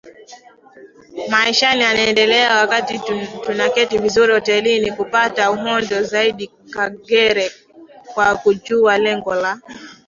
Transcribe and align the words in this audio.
maishani 1.29 1.83
anaendelea 1.83 2.55
wakati 2.55 2.99
tunaketi 3.45 3.97
vizuri 3.97 4.33
hotelini 4.33 4.91
kupata 4.91 5.51
uhondo 5.51 6.03
zaidiKagere 6.03 7.51
kwa 8.13 8.35
kujua 8.35 8.97
lengo 8.97 9.35
la 9.35 9.59